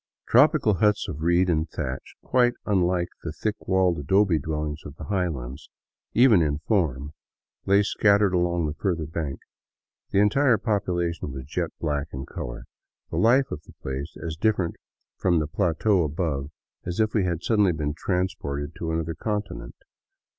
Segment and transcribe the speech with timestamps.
[0.27, 5.03] Tropical huts of reeds and thatch, quite unlike the thick walled adobe dwellings of the
[5.03, 5.69] highlands,
[6.15, 7.13] even in form,
[7.67, 9.41] lay scattered along the further bank.
[10.09, 12.63] The entire population was jet black in color;
[13.11, 14.75] the life of the place as different
[15.17, 16.49] from the plateau above
[16.83, 19.75] as if we had suddenly been transported to another continent.